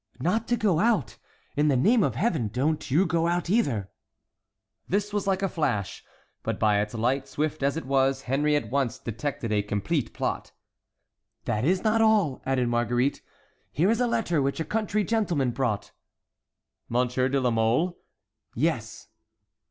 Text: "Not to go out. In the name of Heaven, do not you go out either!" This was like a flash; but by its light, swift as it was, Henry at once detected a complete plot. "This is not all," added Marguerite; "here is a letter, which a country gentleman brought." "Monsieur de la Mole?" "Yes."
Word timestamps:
"Not 0.19 0.47
to 0.47 0.57
go 0.57 0.79
out. 0.79 1.19
In 1.55 1.67
the 1.67 1.77
name 1.77 2.01
of 2.03 2.15
Heaven, 2.15 2.47
do 2.47 2.71
not 2.71 2.89
you 2.89 3.05
go 3.05 3.27
out 3.27 3.51
either!" 3.51 3.91
This 4.89 5.13
was 5.13 5.27
like 5.27 5.43
a 5.43 5.47
flash; 5.47 6.03
but 6.41 6.57
by 6.59 6.81
its 6.81 6.95
light, 6.95 7.27
swift 7.27 7.61
as 7.61 7.77
it 7.77 7.85
was, 7.85 8.23
Henry 8.23 8.55
at 8.55 8.71
once 8.71 8.97
detected 8.97 9.51
a 9.51 9.61
complete 9.61 10.11
plot. 10.11 10.53
"This 11.45 11.65
is 11.65 11.83
not 11.83 12.01
all," 12.01 12.41
added 12.47 12.67
Marguerite; 12.67 13.21
"here 13.71 13.91
is 13.91 14.01
a 14.01 14.07
letter, 14.07 14.41
which 14.41 14.59
a 14.59 14.65
country 14.65 15.03
gentleman 15.03 15.51
brought." 15.51 15.91
"Monsieur 16.89 17.29
de 17.29 17.39
la 17.39 17.51
Mole?" 17.51 17.99
"Yes." 18.55 19.07